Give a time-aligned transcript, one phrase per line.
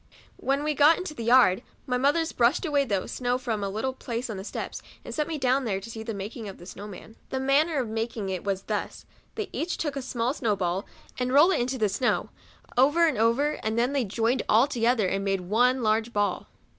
[0.37, 3.07] When we got into the yard, my mothers brushed away the COUNTRY DOLL.
[3.07, 5.79] 51 snow from off a little place on the steps, and set me down there
[5.79, 7.17] to see the making of the snow man.
[7.29, 10.87] The manner of making it was thus:— They each took a small snow ball
[11.19, 12.31] and rolled it in the snow,
[12.75, 16.47] over and over, and then they joined all together and made one large ball.